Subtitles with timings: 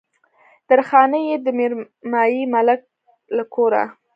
[0.69, 2.81] درخانۍ يې د ميرمايي ملک
[3.35, 3.83] له کوره